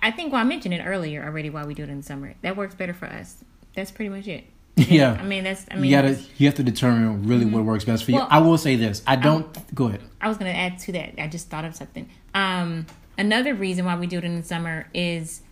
I 0.00 0.12
think 0.12 0.32
well, 0.32 0.40
I 0.40 0.44
mentioned 0.44 0.74
it 0.74 0.82
earlier 0.84 1.24
already. 1.24 1.50
Why 1.50 1.64
we 1.64 1.74
do 1.74 1.82
it 1.82 1.88
in 1.88 1.96
the 1.96 2.02
summer? 2.02 2.34
That 2.42 2.56
works 2.56 2.74
better 2.74 2.94
for 2.94 3.06
us. 3.06 3.42
That's 3.74 3.90
pretty 3.90 4.10
much 4.10 4.28
it. 4.28 4.44
Yeah. 4.78 5.18
I 5.18 5.24
mean, 5.24 5.44
that's. 5.44 5.66
I 5.70 5.76
mean, 5.76 5.84
you 5.84 5.90
gotta. 5.90 6.18
You 6.36 6.46
have 6.46 6.54
to 6.56 6.62
determine 6.62 7.26
really 7.26 7.44
mm-hmm. 7.44 7.54
what 7.54 7.64
works 7.64 7.84
best 7.84 8.04
for 8.04 8.12
you. 8.12 8.18
Well, 8.18 8.28
I 8.30 8.38
will 8.38 8.58
say 8.58 8.76
this. 8.76 9.02
I 9.06 9.16
don't. 9.16 9.56
I, 9.56 9.62
go 9.74 9.88
ahead. 9.88 10.00
I 10.20 10.28
was 10.28 10.38
gonna 10.38 10.50
add 10.50 10.78
to 10.80 10.92
that. 10.92 11.20
I 11.20 11.28
just 11.28 11.48
thought 11.48 11.64
of 11.64 11.74
something. 11.74 12.08
Um, 12.34 12.86
another 13.16 13.54
reason 13.54 13.84
why 13.84 13.96
we 13.96 14.06
do 14.06 14.18
it 14.18 14.24
in 14.24 14.36
the 14.36 14.42
summer 14.42 14.88
is 14.94 15.42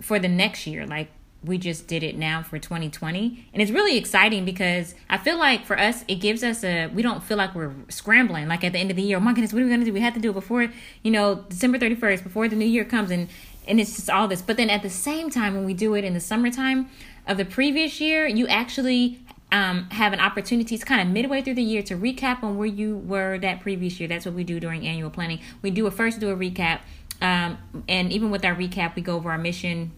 for 0.00 0.18
the 0.18 0.28
next 0.28 0.66
year. 0.66 0.86
Like 0.86 1.10
we 1.46 1.58
just 1.58 1.86
did 1.86 2.02
it 2.02 2.16
now 2.16 2.42
for 2.42 2.58
2020 2.58 3.48
and 3.52 3.62
it's 3.62 3.70
really 3.70 3.96
exciting 3.96 4.44
because 4.44 4.94
i 5.08 5.16
feel 5.16 5.38
like 5.38 5.64
for 5.64 5.78
us 5.78 6.04
it 6.08 6.16
gives 6.16 6.42
us 6.42 6.64
a 6.64 6.88
we 6.88 7.02
don't 7.02 7.22
feel 7.22 7.36
like 7.36 7.54
we're 7.54 7.72
scrambling 7.88 8.48
like 8.48 8.64
at 8.64 8.72
the 8.72 8.78
end 8.78 8.90
of 8.90 8.96
the 8.96 9.02
year 9.02 9.16
oh 9.16 9.20
my 9.20 9.32
goodness 9.32 9.52
what 9.52 9.62
are 9.62 9.66
we 9.66 9.76
to 9.76 9.84
do 9.84 9.92
we 9.92 10.00
have 10.00 10.14
to 10.14 10.20
do 10.20 10.30
it 10.30 10.34
before 10.34 10.68
you 11.02 11.10
know 11.10 11.44
december 11.48 11.78
31st 11.78 12.22
before 12.22 12.48
the 12.48 12.56
new 12.56 12.66
year 12.66 12.84
comes 12.84 13.10
and 13.10 13.28
and 13.66 13.80
it's 13.80 13.96
just 13.96 14.10
all 14.10 14.28
this 14.28 14.42
but 14.42 14.56
then 14.56 14.70
at 14.70 14.82
the 14.82 14.90
same 14.90 15.30
time 15.30 15.54
when 15.54 15.64
we 15.64 15.74
do 15.74 15.94
it 15.94 16.04
in 16.04 16.14
the 16.14 16.20
summertime 16.20 16.88
of 17.26 17.36
the 17.36 17.44
previous 17.44 18.00
year, 18.00 18.26
you 18.26 18.46
actually 18.46 19.20
um, 19.52 19.88
have 19.90 20.12
an 20.12 20.20
opportunity 20.20 20.78
to 20.78 20.84
kind 20.84 21.00
of 21.00 21.08
midway 21.08 21.42
through 21.42 21.54
the 21.54 21.62
year 21.62 21.82
to 21.82 21.96
recap 21.96 22.42
on 22.42 22.56
where 22.56 22.66
you 22.66 22.96
were 22.96 23.38
that 23.38 23.60
previous 23.60 23.98
year. 23.98 24.08
That's 24.08 24.26
what 24.26 24.34
we 24.34 24.44
do 24.44 24.60
during 24.60 24.86
annual 24.86 25.10
planning. 25.10 25.40
We 25.62 25.70
do 25.70 25.86
a 25.86 25.90
first 25.90 26.20
do 26.20 26.30
a 26.30 26.36
recap, 26.36 26.80
um, 27.20 27.58
and 27.88 28.12
even 28.12 28.30
with 28.30 28.44
our 28.44 28.54
recap, 28.54 28.94
we 28.94 29.02
go 29.02 29.16
over 29.16 29.30
our 29.30 29.38
mission, 29.38 29.92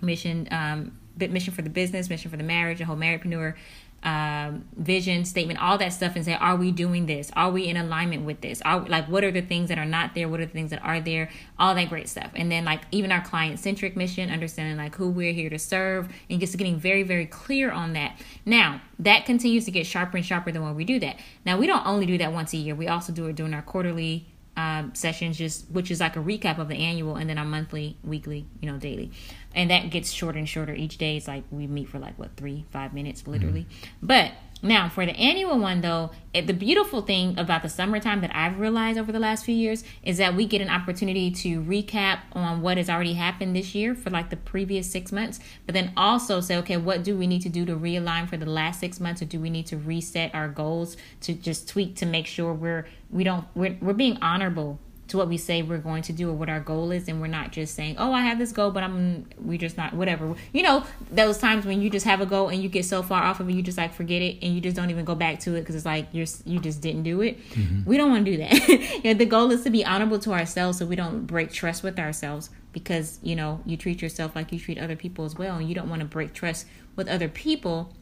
mission, 0.00 0.48
um, 0.50 0.98
mission 1.18 1.52
for 1.52 1.62
the 1.62 1.70
business, 1.70 2.08
mission 2.08 2.30
for 2.30 2.36
the 2.36 2.42
marriage, 2.42 2.78
the 2.78 2.84
whole 2.84 2.96
marriedpreneur 2.96 3.54
um, 4.02 4.64
vision 4.76 5.24
statement, 5.24 5.60
all 5.60 5.76
that 5.78 5.92
stuff, 5.92 6.16
and 6.16 6.24
say, 6.24 6.34
are 6.34 6.56
we 6.56 6.72
doing 6.72 7.06
this? 7.06 7.30
Are 7.36 7.50
we 7.50 7.66
in 7.66 7.76
alignment 7.76 8.24
with 8.24 8.40
this? 8.40 8.62
Are 8.62 8.80
like 8.80 9.08
what 9.08 9.24
are 9.24 9.30
the 9.30 9.42
things 9.42 9.68
that 9.68 9.78
are 9.78 9.84
not 9.84 10.14
there? 10.14 10.28
What 10.28 10.40
are 10.40 10.46
the 10.46 10.52
things 10.52 10.70
that 10.70 10.82
are 10.82 11.00
there? 11.00 11.30
All 11.58 11.74
that 11.74 11.88
great 11.88 12.08
stuff. 12.08 12.30
And 12.34 12.50
then 12.50 12.64
like 12.64 12.82
even 12.90 13.12
our 13.12 13.20
client 13.20 13.58
centric 13.58 13.96
mission, 13.96 14.30
understanding 14.30 14.76
like 14.76 14.94
who 14.94 15.10
we're 15.10 15.32
here 15.32 15.50
to 15.50 15.58
serve, 15.58 16.08
and 16.28 16.40
just 16.40 16.56
getting 16.56 16.78
very 16.78 17.02
very 17.02 17.26
clear 17.26 17.70
on 17.70 17.92
that. 17.92 18.18
Now 18.46 18.80
that 18.98 19.26
continues 19.26 19.64
to 19.66 19.70
get 19.70 19.86
sharper 19.86 20.16
and 20.16 20.24
sharper 20.24 20.52
the 20.52 20.60
more 20.60 20.72
we 20.72 20.84
do 20.84 20.98
that. 21.00 21.16
Now 21.44 21.58
we 21.58 21.66
don't 21.66 21.86
only 21.86 22.06
do 22.06 22.18
that 22.18 22.32
once 22.32 22.52
a 22.54 22.56
year. 22.56 22.74
We 22.74 22.88
also 22.88 23.12
do 23.12 23.26
it 23.26 23.36
during 23.36 23.54
our 23.54 23.62
quarterly 23.62 24.26
um, 24.56 24.94
sessions, 24.94 25.38
just 25.38 25.70
which 25.70 25.90
is 25.90 26.00
like 26.00 26.16
a 26.16 26.20
recap 26.20 26.58
of 26.58 26.68
the 26.68 26.76
annual, 26.76 27.16
and 27.16 27.30
then 27.30 27.38
our 27.38 27.44
monthly, 27.44 27.96
weekly, 28.02 28.46
you 28.60 28.70
know, 28.70 28.78
daily, 28.78 29.10
and 29.54 29.70
that 29.70 29.90
gets 29.90 30.10
shorter 30.10 30.38
and 30.38 30.48
shorter 30.48 30.74
each 30.74 30.98
day. 30.98 31.16
It's 31.16 31.28
like 31.28 31.44
we 31.50 31.66
meet 31.66 31.88
for 31.88 31.98
like 31.98 32.18
what 32.18 32.36
three, 32.36 32.66
five 32.70 32.92
minutes, 32.92 33.26
literally. 33.26 33.62
Mm-hmm. 33.62 34.06
But 34.06 34.32
Now, 34.62 34.90
for 34.90 35.06
the 35.06 35.12
annual 35.12 35.58
one, 35.58 35.80
though, 35.80 36.10
it, 36.34 36.46
the 36.46 36.52
beautiful 36.52 37.00
thing 37.00 37.38
about 37.38 37.62
the 37.62 37.68
summertime 37.68 38.20
that 38.20 38.30
I've 38.34 38.60
realized 38.60 38.98
over 38.98 39.10
the 39.10 39.18
last 39.18 39.44
few 39.44 39.54
years 39.54 39.84
is 40.02 40.18
that 40.18 40.36
we 40.36 40.44
get 40.46 40.60
an 40.60 40.68
opportunity 40.68 41.30
to 41.30 41.62
recap 41.62 42.20
on 42.32 42.60
what 42.60 42.76
has 42.76 42.90
already 42.90 43.14
happened 43.14 43.56
this 43.56 43.74
year 43.74 43.94
for 43.94 44.10
like 44.10 44.28
the 44.28 44.36
previous 44.36 44.90
six 44.90 45.12
months, 45.12 45.40
but 45.64 45.72
then 45.72 45.92
also 45.96 46.40
say, 46.40 46.56
okay, 46.58 46.76
what 46.76 47.02
do 47.02 47.16
we 47.16 47.26
need 47.26 47.42
to 47.42 47.48
do 47.48 47.64
to 47.64 47.74
realign 47.74 48.28
for 48.28 48.36
the 48.36 48.46
last 48.46 48.80
six 48.80 49.00
months, 49.00 49.22
or 49.22 49.24
do 49.24 49.40
we 49.40 49.48
need 49.48 49.66
to 49.66 49.78
reset 49.78 50.34
our 50.34 50.48
goals 50.48 50.96
to 51.22 51.32
just 51.32 51.68
tweak 51.68 51.96
to 51.96 52.06
make 52.06 52.26
sure 52.26 52.52
we're 52.52 52.86
we 53.10 53.24
don't 53.24 53.46
we're, 53.54 53.76
we're 53.80 53.92
being 53.92 54.18
honorable 54.20 54.78
to 55.10 55.16
what 55.16 55.28
we 55.28 55.36
say 55.36 55.62
we're 55.62 55.78
going 55.78 56.02
to 56.02 56.12
do 56.12 56.30
or 56.30 56.32
what 56.32 56.48
our 56.48 56.60
goal 56.60 56.90
is 56.90 57.08
and 57.08 57.20
we're 57.20 57.26
not 57.26 57.52
just 57.52 57.74
saying 57.74 57.96
oh 57.98 58.12
i 58.12 58.20
have 58.20 58.38
this 58.38 58.52
goal 58.52 58.70
but 58.70 58.82
i'm 58.82 59.26
we 59.44 59.58
just 59.58 59.76
not 59.76 59.94
whatever. 59.94 60.34
You 60.52 60.62
know 60.62 60.84
those 61.10 61.38
times 61.38 61.64
when 61.64 61.80
you 61.80 61.90
just 61.90 62.06
have 62.06 62.20
a 62.20 62.26
goal 62.26 62.48
and 62.48 62.62
you 62.62 62.68
get 62.68 62.84
so 62.84 63.02
far 63.02 63.22
off 63.22 63.40
of 63.40 63.48
it 63.48 63.52
you 63.52 63.62
just 63.62 63.78
like 63.78 63.92
forget 63.92 64.22
it 64.22 64.38
and 64.42 64.54
you 64.54 64.60
just 64.60 64.76
don't 64.76 64.90
even 64.90 65.04
go 65.04 65.14
back 65.14 65.40
to 65.40 65.54
it 65.54 65.60
because 65.60 65.74
it's 65.74 65.86
like 65.86 66.08
you're 66.12 66.26
you 66.44 66.58
just 66.60 66.80
didn't 66.80 67.02
do 67.02 67.20
it. 67.20 67.38
Mm-hmm. 67.50 67.88
we 67.88 67.96
don't 67.96 68.10
want 68.10 68.24
to 68.24 68.30
do 68.30 68.36
that. 68.38 69.00
Yeah, 69.04 69.14
the 69.14 69.26
goal 69.26 69.50
is 69.50 69.62
to 69.64 69.70
be 69.70 69.84
honorable 69.84 70.18
to 70.20 70.32
ourselves 70.32 70.78
so 70.78 70.86
we 70.86 70.96
don't 70.96 71.26
break 71.26 71.52
trust 71.52 71.82
with 71.82 71.98
ourselves 71.98 72.50
because 72.72 73.18
you 73.22 73.34
know 73.34 73.60
you 73.64 73.76
treat 73.76 74.02
yourself 74.02 74.36
like 74.36 74.52
you 74.52 74.58
treat 74.58 74.78
other 74.78 74.96
people 74.96 75.24
as 75.24 75.36
well 75.36 75.56
and 75.56 75.68
you 75.68 75.74
don't 75.74 75.88
want 75.88 76.00
to 76.00 76.06
break 76.06 76.32
trust 76.32 76.66
with 76.96 77.08
other 77.08 77.28
people. 77.28 77.92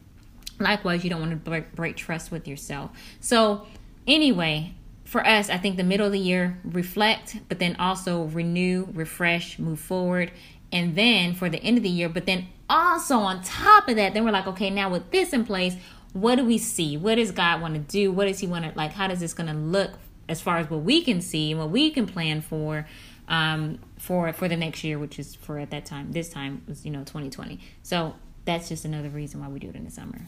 Likewise 0.59 1.03
you 1.03 1.09
don't 1.09 1.21
want 1.21 1.31
to 1.31 1.37
break, 1.37 1.73
break 1.73 1.95
trust 1.95 2.31
with 2.31 2.47
yourself. 2.47 2.91
So 3.21 3.65
anyway 4.07 4.73
for 5.09 5.25
us, 5.25 5.49
I 5.49 5.57
think 5.57 5.75
the 5.75 5.83
middle 5.83 6.05
of 6.05 6.11
the 6.11 6.19
year, 6.19 6.59
reflect, 6.63 7.39
but 7.49 7.57
then 7.57 7.75
also 7.77 8.25
renew, 8.25 8.87
refresh, 8.93 9.57
move 9.57 9.79
forward. 9.79 10.31
And 10.71 10.95
then 10.95 11.33
for 11.33 11.49
the 11.49 11.57
end 11.63 11.77
of 11.77 11.83
the 11.83 11.89
year, 11.89 12.07
but 12.07 12.27
then 12.27 12.47
also 12.69 13.17
on 13.17 13.41
top 13.41 13.87
of 13.87 13.95
that, 13.95 14.13
then 14.13 14.23
we're 14.23 14.29
like, 14.29 14.45
okay, 14.45 14.69
now 14.69 14.87
with 14.87 15.09
this 15.09 15.33
in 15.33 15.45
place, 15.45 15.75
what 16.13 16.35
do 16.35 16.45
we 16.45 16.59
see? 16.59 16.95
What 16.95 17.15
does 17.15 17.31
God 17.31 17.59
want 17.59 17.73
to 17.73 17.79
do? 17.79 18.11
What 18.11 18.25
does 18.25 18.37
He 18.37 18.45
want 18.45 18.65
to 18.65 18.71
like? 18.77 18.91
How 18.91 19.07
does 19.07 19.19
this 19.19 19.33
going 19.33 19.49
to 19.49 19.55
look 19.55 19.93
as 20.27 20.41
far 20.41 20.57
as 20.57 20.69
what 20.69 20.81
we 20.81 21.03
can 21.03 21.21
see 21.21 21.51
and 21.51 21.59
what 21.59 21.71
we 21.71 21.89
can 21.89 22.05
plan 22.05 22.41
for? 22.41 22.87
Um, 23.27 23.79
for 23.99 24.33
for 24.33 24.47
the 24.47 24.57
next 24.57 24.83
year, 24.83 24.97
which 24.97 25.19
is 25.19 25.35
for 25.35 25.59
at 25.59 25.69
that 25.69 25.85
time, 25.85 26.11
this 26.13 26.29
time 26.29 26.63
was 26.67 26.83
you 26.83 26.89
know 26.89 27.01
2020. 27.01 27.59
So 27.83 28.15
that's 28.45 28.69
just 28.69 28.85
another 28.85 29.09
reason 29.09 29.39
why 29.39 29.49
we 29.49 29.59
do 29.59 29.69
it 29.69 29.75
in 29.75 29.85
the 29.85 29.91
summer. 29.91 30.21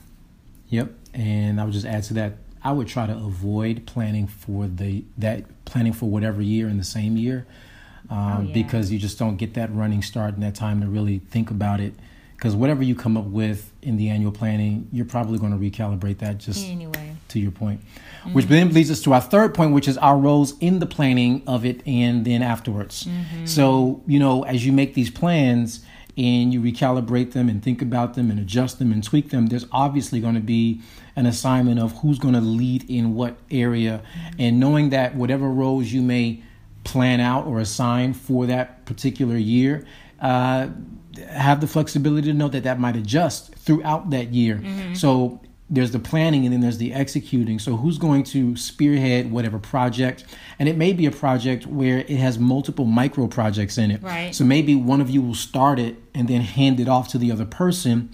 Yep, 0.69 0.91
and 1.15 1.59
I 1.59 1.63
would 1.63 1.73
just 1.73 1.87
add 1.87 2.03
to 2.03 2.13
that 2.15 2.33
I 2.63 2.71
would 2.71 2.87
try 2.87 3.07
to 3.07 3.13
avoid 3.13 3.85
planning 3.85 4.27
for 4.27 4.67
the 4.67 5.03
that 5.17 5.65
planning 5.65 5.93
for 5.93 6.09
whatever 6.09 6.41
year 6.41 6.67
in 6.67 6.77
the 6.77 6.83
same 6.83 7.17
year, 7.17 7.47
um, 8.09 8.17
oh, 8.19 8.41
yeah. 8.41 8.53
because 8.53 8.91
you 8.91 8.99
just 8.99 9.17
don't 9.17 9.37
get 9.37 9.55
that 9.55 9.73
running 9.73 10.01
start 10.01 10.35
and 10.35 10.43
that 10.43 10.55
time 10.55 10.81
to 10.81 10.87
really 10.87 11.19
think 11.19 11.49
about 11.49 11.79
it. 11.79 11.93
Because 12.35 12.55
whatever 12.55 12.81
you 12.81 12.95
come 12.95 13.17
up 13.17 13.25
with 13.25 13.71
in 13.83 13.97
the 13.97 14.09
annual 14.09 14.31
planning, 14.31 14.87
you're 14.91 15.05
probably 15.05 15.37
going 15.37 15.51
to 15.51 15.57
recalibrate 15.57 16.19
that. 16.19 16.39
Just 16.39 16.65
anyway, 16.65 17.15
to 17.29 17.39
your 17.39 17.51
point, 17.51 17.81
mm-hmm. 17.81 18.33
which 18.33 18.45
then 18.45 18.73
leads 18.73 18.91
us 18.91 19.01
to 19.01 19.13
our 19.13 19.21
third 19.21 19.53
point, 19.53 19.73
which 19.73 19.87
is 19.87 19.97
our 19.97 20.17
roles 20.17 20.57
in 20.59 20.79
the 20.79 20.87
planning 20.87 21.43
of 21.47 21.65
it 21.65 21.85
and 21.87 22.25
then 22.25 22.41
afterwards. 22.43 23.05
Mm-hmm. 23.05 23.45
So 23.45 24.03
you 24.05 24.19
know, 24.19 24.43
as 24.43 24.65
you 24.65 24.71
make 24.71 24.93
these 24.93 25.09
plans 25.09 25.83
and 26.17 26.53
you 26.53 26.61
recalibrate 26.61 27.31
them 27.31 27.49
and 27.49 27.63
think 27.63 27.81
about 27.81 28.13
them 28.15 28.29
and 28.29 28.39
adjust 28.39 28.79
them 28.79 28.91
and 28.91 29.03
tweak 29.03 29.29
them, 29.29 29.47
there's 29.47 29.65
obviously 29.71 30.19
going 30.19 30.35
to 30.35 30.41
be 30.41 30.81
an 31.15 31.25
assignment 31.25 31.79
of 31.79 31.97
who's 31.99 32.19
going 32.19 32.33
to 32.33 32.41
lead 32.41 32.89
in 32.89 33.15
what 33.15 33.37
area. 33.49 34.01
And 34.37 34.59
knowing 34.59 34.89
that 34.89 35.15
whatever 35.15 35.49
roles 35.49 35.87
you 35.91 36.01
may 36.01 36.43
plan 36.83 37.19
out 37.19 37.45
or 37.45 37.59
assign 37.59 38.13
for 38.13 38.45
that 38.47 38.85
particular 38.85 39.37
year, 39.37 39.85
uh, 40.19 40.67
have 41.27 41.61
the 41.61 41.67
flexibility 41.67 42.27
to 42.27 42.33
know 42.33 42.47
that 42.47 42.63
that 42.63 42.79
might 42.79 42.95
adjust 42.95 43.53
throughout 43.55 44.09
that 44.11 44.33
year. 44.33 44.55
Mm-hmm. 44.55 44.93
So 44.93 45.41
there's 45.71 45.91
the 45.91 45.99
planning 45.99 46.43
and 46.45 46.53
then 46.53 46.59
there's 46.59 46.77
the 46.77 46.93
executing. 46.93 47.57
So 47.57 47.77
who's 47.77 47.97
going 47.97 48.23
to 48.25 48.57
spearhead 48.57 49.31
whatever 49.31 49.57
project? 49.57 50.25
And 50.59 50.67
it 50.67 50.75
may 50.75 50.91
be 50.91 51.05
a 51.05 51.11
project 51.11 51.65
where 51.65 51.99
it 51.99 52.09
has 52.09 52.37
multiple 52.37 52.83
micro 52.83 53.27
projects 53.27 53.77
in 53.77 53.89
it. 53.89 54.03
Right. 54.03 54.35
So 54.35 54.43
maybe 54.43 54.75
one 54.75 54.99
of 54.99 55.09
you 55.09 55.21
will 55.21 55.33
start 55.33 55.79
it 55.79 55.95
and 56.13 56.27
then 56.27 56.41
hand 56.41 56.81
it 56.81 56.89
off 56.89 57.07
to 57.09 57.17
the 57.17 57.31
other 57.31 57.45
person. 57.45 58.13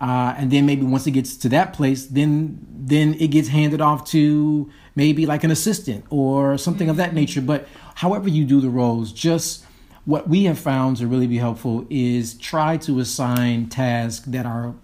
Uh, 0.00 0.34
and 0.36 0.50
then 0.50 0.66
maybe 0.66 0.82
once 0.82 1.06
it 1.06 1.12
gets 1.12 1.36
to 1.38 1.48
that 1.50 1.72
place, 1.72 2.06
then 2.06 2.58
then 2.78 3.14
it 3.14 3.28
gets 3.28 3.48
handed 3.48 3.80
off 3.80 4.04
to 4.10 4.70
maybe 4.94 5.26
like 5.26 5.42
an 5.42 5.50
assistant 5.50 6.04
or 6.10 6.58
something 6.58 6.84
mm-hmm. 6.84 6.90
of 6.90 6.96
that 6.96 7.08
mm-hmm. 7.08 7.16
nature. 7.16 7.40
But 7.40 7.68
however 7.94 8.28
you 8.28 8.44
do 8.44 8.60
the 8.60 8.68
roles, 8.68 9.12
just 9.12 9.64
what 10.04 10.28
we 10.28 10.44
have 10.44 10.58
found 10.58 10.96
to 10.98 11.06
really 11.06 11.26
be 11.26 11.38
helpful 11.38 11.86
is 11.88 12.34
try 12.34 12.76
to 12.78 12.98
assign 13.00 13.68
tasks 13.68 14.26
that 14.26 14.44
are 14.44 14.74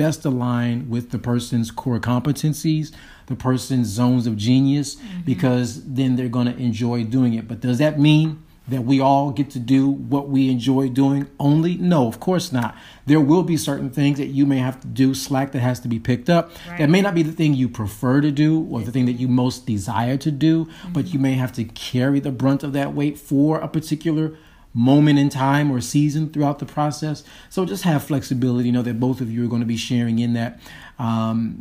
best 0.00 0.24
align 0.24 0.88
with 0.88 1.10
the 1.10 1.18
person's 1.18 1.70
core 1.70 2.00
competencies, 2.00 2.90
the 3.26 3.36
person's 3.36 3.86
zones 3.88 4.26
of 4.26 4.34
genius, 4.34 4.94
mm-hmm. 4.94 5.20
because 5.26 5.84
then 5.84 6.16
they're 6.16 6.30
going 6.30 6.46
to 6.46 6.56
enjoy 6.56 7.04
doing 7.04 7.34
it. 7.34 7.46
But 7.46 7.60
does 7.60 7.76
that 7.78 8.00
mean 8.00 8.42
that 8.66 8.82
we 8.82 8.98
all 8.98 9.30
get 9.30 9.50
to 9.50 9.58
do 9.58 9.90
what 9.90 10.30
we 10.30 10.48
enjoy 10.48 10.88
doing 10.88 11.28
only? 11.38 11.76
No, 11.76 12.06
of 12.06 12.18
course 12.18 12.50
not. 12.50 12.74
There 13.04 13.20
will 13.20 13.42
be 13.42 13.58
certain 13.58 13.90
things 13.90 14.16
that 14.16 14.28
you 14.28 14.46
may 14.46 14.56
have 14.56 14.80
to 14.80 14.86
do, 14.86 15.12
slack 15.12 15.52
that 15.52 15.60
has 15.60 15.80
to 15.80 15.88
be 15.88 15.98
picked 15.98 16.30
up. 16.30 16.50
Right. 16.66 16.78
That 16.78 16.88
may 16.88 17.02
not 17.02 17.14
be 17.14 17.22
the 17.22 17.32
thing 17.32 17.52
you 17.52 17.68
prefer 17.68 18.22
to 18.22 18.30
do 18.30 18.66
or 18.70 18.80
the 18.80 18.92
thing 18.92 19.04
that 19.04 19.20
you 19.20 19.28
most 19.28 19.66
desire 19.66 20.16
to 20.16 20.30
do, 20.30 20.64
mm-hmm. 20.64 20.94
but 20.94 21.12
you 21.12 21.18
may 21.18 21.34
have 21.34 21.52
to 21.52 21.64
carry 21.64 22.20
the 22.20 22.32
brunt 22.32 22.62
of 22.62 22.72
that 22.72 22.94
weight 22.94 23.18
for 23.18 23.58
a 23.58 23.68
particular 23.68 24.34
moment 24.72 25.18
in 25.18 25.28
time 25.28 25.70
or 25.70 25.80
season 25.80 26.30
throughout 26.30 26.58
the 26.58 26.66
process. 26.66 27.24
So 27.48 27.64
just 27.64 27.84
have 27.84 28.04
flexibility. 28.04 28.66
You 28.66 28.72
know 28.72 28.82
that 28.82 29.00
both 29.00 29.20
of 29.20 29.30
you 29.30 29.44
are 29.44 29.48
going 29.48 29.62
to 29.62 29.66
be 29.66 29.76
sharing 29.76 30.18
in 30.18 30.34
that, 30.34 30.60
um, 30.98 31.54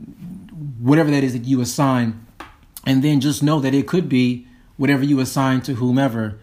whatever 0.80 1.10
that 1.12 1.24
is 1.24 1.34
that 1.34 1.46
you 1.46 1.62
assign, 1.62 2.26
and 2.86 3.04
then 3.04 3.20
just 3.20 3.42
know 3.42 3.60
that 3.60 3.74
it 3.74 3.88
could 3.88 4.10
be 4.10 4.48
whatever 4.78 5.04
you 5.04 5.20
assign 5.20 5.62
to 5.62 5.76
whomever. 5.76 6.40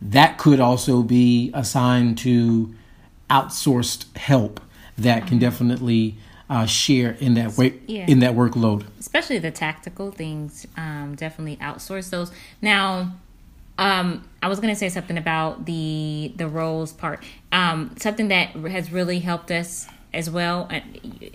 That 0.00 0.36
could 0.36 0.60
also 0.60 1.02
be 1.02 1.50
assigned 1.54 2.18
to 2.18 2.74
outsourced 3.30 4.14
help 4.16 4.60
that 4.98 5.26
can 5.26 5.38
definitely 5.38 6.16
uh, 6.48 6.66
share 6.66 7.12
in 7.12 7.34
that 7.34 7.56
way 7.56 7.80
yeah. 7.86 8.04
in 8.06 8.18
that 8.20 8.34
workload. 8.34 8.84
Especially 8.98 9.38
the 9.38 9.50
tactical 9.50 10.10
things, 10.10 10.66
um, 10.76 11.14
definitely 11.16 11.56
outsource 11.56 12.10
those. 12.10 12.30
Now, 12.60 13.14
um, 13.78 14.28
I 14.42 14.48
was 14.48 14.60
gonna 14.60 14.76
say 14.76 14.88
something 14.88 15.18
about 15.18 15.66
the 15.66 16.32
the 16.36 16.48
roles 16.48 16.92
part. 16.92 17.22
Um, 17.52 17.94
something 17.98 18.28
that 18.28 18.50
has 18.50 18.92
really 18.92 19.18
helped 19.18 19.50
us 19.50 19.86
as 20.12 20.30
well 20.30 20.68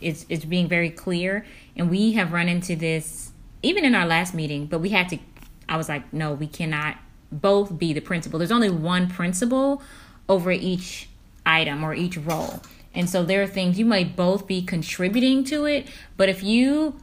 is 0.01 0.25
is 0.29 0.45
being 0.45 0.67
very 0.67 0.89
clear, 0.89 1.45
and 1.75 1.89
we 1.89 2.13
have 2.13 2.31
run 2.31 2.47
into 2.47 2.75
this 2.75 3.31
even 3.61 3.83
in 3.83 3.93
our 3.93 4.05
last 4.05 4.33
meeting. 4.33 4.67
But 4.67 4.79
we 4.79 4.89
had 4.89 5.09
to. 5.09 5.19
I 5.67 5.77
was 5.77 5.89
like, 5.89 6.11
no, 6.13 6.33
we 6.33 6.47
cannot 6.47 6.97
both 7.31 7.77
be 7.77 7.93
the 7.93 7.99
principal. 7.99 8.39
There's 8.39 8.51
only 8.51 8.69
one 8.71 9.07
principal 9.07 9.81
over 10.27 10.51
each 10.51 11.09
item 11.45 11.83
or 11.83 11.93
each 11.93 12.17
role. 12.17 12.61
And 12.93 13.09
so 13.09 13.23
there 13.23 13.41
are 13.43 13.47
things 13.47 13.77
you 13.77 13.85
might 13.85 14.15
both 14.15 14.47
be 14.47 14.61
contributing 14.61 15.43
to 15.45 15.65
it, 15.65 15.87
but 16.17 16.27
if 16.27 16.41
you 16.41 16.99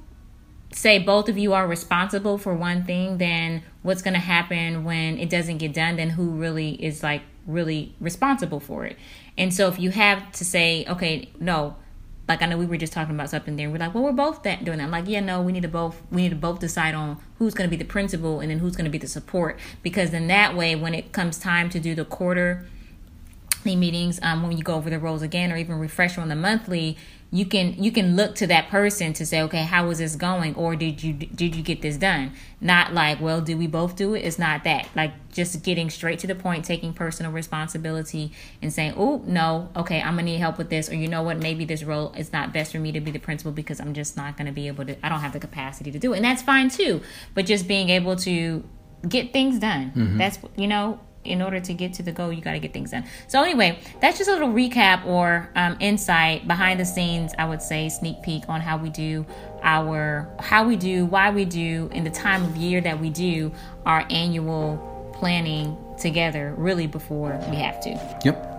say 0.72 0.98
both 0.98 1.28
of 1.28 1.38
you 1.38 1.52
are 1.52 1.66
responsible 1.66 2.38
for 2.38 2.54
one 2.54 2.84
thing, 2.84 3.18
then 3.18 3.62
what's 3.86 4.02
going 4.02 4.14
to 4.14 4.20
happen 4.20 4.84
when 4.84 5.16
it 5.16 5.30
doesn't 5.30 5.58
get 5.58 5.72
done? 5.72 5.96
Then 5.96 6.10
who 6.10 6.30
really 6.30 6.72
is 6.84 7.02
like 7.02 7.22
really 7.46 7.94
responsible 8.00 8.60
for 8.60 8.84
it? 8.84 8.98
And 9.38 9.54
so 9.54 9.68
if 9.68 9.78
you 9.78 9.90
have 9.90 10.32
to 10.32 10.44
say, 10.44 10.84
okay, 10.88 11.30
no, 11.38 11.76
like 12.28 12.42
I 12.42 12.46
know 12.46 12.58
we 12.58 12.66
were 12.66 12.76
just 12.76 12.92
talking 12.92 13.14
about 13.14 13.30
something 13.30 13.54
there. 13.54 13.70
We're 13.70 13.78
like, 13.78 13.94
well, 13.94 14.02
we're 14.02 14.12
both 14.12 14.42
that 14.42 14.64
doing 14.64 14.78
that. 14.78 14.84
I'm 14.84 14.90
like, 14.90 15.06
yeah, 15.06 15.20
no, 15.20 15.40
we 15.40 15.52
need 15.52 15.62
to 15.62 15.68
both 15.68 16.02
we 16.10 16.22
need 16.22 16.30
to 16.30 16.36
both 16.36 16.58
decide 16.58 16.94
on 16.94 17.18
who's 17.38 17.54
going 17.54 17.70
to 17.70 17.76
be 17.76 17.80
the 17.80 17.88
principal 17.88 18.40
and 18.40 18.50
then 18.50 18.58
who's 18.58 18.74
going 18.74 18.86
to 18.86 18.90
be 18.90 18.98
the 18.98 19.06
support 19.06 19.58
because 19.82 20.10
then 20.10 20.26
that 20.26 20.56
way, 20.56 20.74
when 20.74 20.92
it 20.92 21.12
comes 21.12 21.38
time 21.38 21.70
to 21.70 21.78
do 21.78 21.94
the 21.94 22.04
quarter 22.04 22.66
meetings, 23.74 24.20
um, 24.22 24.42
when 24.42 24.56
you 24.56 24.62
go 24.62 24.74
over 24.74 24.90
the 24.90 24.98
roles 24.98 25.22
again 25.22 25.50
or 25.50 25.56
even 25.56 25.78
refresh 25.78 26.18
on 26.18 26.28
the 26.28 26.36
monthly, 26.36 26.96
you 27.32 27.44
can 27.44 27.82
you 27.82 27.90
can 27.90 28.14
look 28.14 28.36
to 28.36 28.46
that 28.46 28.68
person 28.68 29.12
to 29.12 29.26
say 29.26 29.42
okay 29.42 29.64
how 29.64 29.90
is 29.90 29.98
this 29.98 30.14
going? 30.14 30.54
Or 30.54 30.76
did 30.76 31.02
you 31.02 31.12
did 31.12 31.56
you 31.56 31.62
get 31.62 31.82
this 31.82 31.96
done? 31.96 32.32
Not 32.60 32.94
like 32.94 33.20
well 33.20 33.40
did 33.40 33.58
we 33.58 33.66
both 33.66 33.96
do 33.96 34.14
it? 34.14 34.20
It's 34.20 34.38
not 34.38 34.62
that. 34.64 34.88
Like 34.94 35.12
just 35.32 35.62
getting 35.64 35.90
straight 35.90 36.20
to 36.20 36.26
the 36.26 36.34
point 36.34 36.64
taking 36.64 36.92
personal 36.92 37.32
responsibility 37.32 38.32
and 38.62 38.72
saying 38.72 38.94
oh 38.96 39.22
no 39.26 39.68
okay 39.76 40.00
i'm 40.00 40.14
gonna 40.14 40.22
need 40.22 40.38
help 40.38 40.56
with 40.56 40.70
this 40.70 40.88
or 40.88 40.94
you 40.94 41.08
know 41.08 41.22
what? 41.22 41.38
Maybe 41.38 41.64
this 41.64 41.82
role 41.82 42.12
is 42.16 42.32
not 42.32 42.52
best 42.52 42.72
for 42.72 42.78
me 42.78 42.92
to 42.92 43.00
be 43.00 43.10
the 43.10 43.18
principal 43.18 43.52
because 43.52 43.80
i'm 43.80 43.92
just 43.92 44.16
not 44.16 44.36
gonna 44.36 44.52
be 44.52 44.68
able 44.68 44.86
to 44.86 44.96
i 45.04 45.08
don't 45.08 45.20
have 45.20 45.32
the 45.32 45.40
capacity 45.40 45.90
to 45.90 45.98
do 45.98 46.12
it. 46.12 46.16
And 46.16 46.24
that's 46.24 46.42
fine 46.42 46.70
too 46.70 47.00
but 47.34 47.44
just 47.44 47.66
being 47.66 47.90
able 47.90 48.16
to 48.16 48.62
get 49.06 49.32
things 49.32 49.58
done. 49.58 49.92
Mm-hmm. 49.94 50.18
that's 50.18 50.38
you 50.56 50.68
know 50.68 51.00
in 51.26 51.42
order 51.42 51.60
to 51.60 51.74
get 51.74 51.92
to 51.94 52.02
the 52.02 52.12
goal, 52.12 52.32
you 52.32 52.40
got 52.40 52.52
to 52.52 52.58
get 52.58 52.72
things 52.72 52.90
done. 52.90 53.04
So, 53.28 53.42
anyway, 53.42 53.78
that's 54.00 54.18
just 54.18 54.28
a 54.28 54.32
little 54.32 54.48
recap 54.48 55.04
or 55.06 55.50
um, 55.54 55.76
insight 55.80 56.46
behind 56.46 56.80
the 56.80 56.84
scenes, 56.84 57.32
I 57.38 57.46
would 57.46 57.62
say, 57.62 57.88
sneak 57.88 58.22
peek 58.22 58.48
on 58.48 58.60
how 58.60 58.76
we 58.76 58.90
do 58.90 59.26
our, 59.62 60.28
how 60.40 60.66
we 60.66 60.76
do, 60.76 61.06
why 61.06 61.30
we 61.30 61.44
do, 61.44 61.90
in 61.92 62.04
the 62.04 62.10
time 62.10 62.44
of 62.44 62.56
year 62.56 62.80
that 62.80 63.00
we 63.00 63.10
do 63.10 63.52
our 63.84 64.06
annual 64.10 65.12
planning 65.14 65.76
together, 65.98 66.54
really 66.56 66.86
before 66.86 67.38
we 67.50 67.56
have 67.56 67.80
to. 67.80 68.18
Yep. 68.24 68.52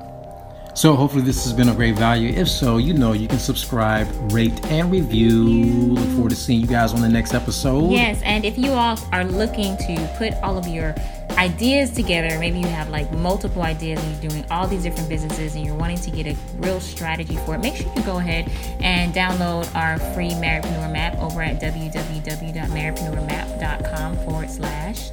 So 0.78 0.96
hopefully 0.96 1.24
this 1.24 1.44
has 1.44 1.54
been 1.54 1.70
a 1.70 1.74
great 1.74 1.96
value. 1.96 2.30
If 2.30 2.48
so, 2.48 2.78
you 2.78 2.94
know 2.94 3.14
you 3.14 3.28
can 3.28 3.40
subscribe, 3.40 4.08
rate, 4.32 4.64
and 4.68 4.92
review. 4.92 5.44
Look 5.44 6.08
forward 6.10 6.30
to 6.30 6.36
seeing 6.36 6.62
you 6.62 6.68
guys 6.68 6.94
on 6.94 7.02
the 7.02 7.10
next 7.10 7.34
episode. 7.34 7.92
Yes, 7.92 8.22
and 8.22 8.46
if 8.46 8.60
you 8.60 8.70
all 8.74 9.00
are 9.12 9.24
looking 9.24 9.76
to 9.78 10.16
put 10.20 10.34
all 10.44 10.56
of 10.56 10.68
your 10.68 10.94
ideas 11.38 11.92
together, 11.92 12.38
maybe 12.40 12.60
you 12.60 12.68
have 12.68 12.90
like 12.90 13.12
multiple 13.14 13.62
ideas 13.62 14.04
and 14.04 14.12
you're 14.12 14.32
doing 14.32 14.44
all 14.52 14.68
these 14.68 14.84
different 14.84 15.08
businesses 15.08 15.56
and 15.56 15.66
you're 15.66 15.76
wanting 15.76 15.98
to 15.98 16.12
get 16.12 16.28
a 16.28 16.36
real 16.58 16.80
strategy 16.80 17.36
for 17.46 17.56
it, 17.56 17.60
make 17.60 17.76
sure 17.76 17.92
you 17.96 18.04
go 18.04 18.18
ahead 18.18 18.50
and 18.82 19.14
download 19.14 19.74
our 19.76 20.00
free 20.14 20.32
Marriedpreneur 20.32 20.92
map 20.92 21.18
over 21.20 21.42
at 21.42 21.62
www.marriedpreneurmap.com 21.62 24.18
forward 24.18 24.50
slash 24.50 25.10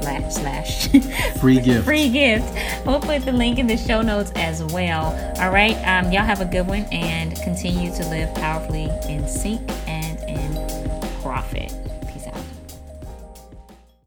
flat 0.00 0.32
slash 0.32 0.88
free 1.40 1.60
gift. 1.60 1.84
free 1.84 2.08
gift. 2.08 2.46
We'll 2.86 3.00
put 3.00 3.24
the 3.24 3.32
link 3.32 3.58
in 3.58 3.66
the 3.66 3.76
show 3.76 4.02
notes 4.02 4.32
as 4.36 4.62
well. 4.64 5.06
All 5.40 5.50
right. 5.50 5.74
Um, 5.86 6.12
y'all 6.12 6.24
have 6.24 6.40
a 6.40 6.44
good 6.44 6.66
one 6.66 6.84
and 6.92 7.34
continue 7.42 7.94
to 7.96 8.06
live 8.08 8.32
powerfully 8.34 8.90
in 9.08 9.26
sync 9.28 9.60
and 9.86 10.18
in 10.28 10.52
profit. 11.22 11.72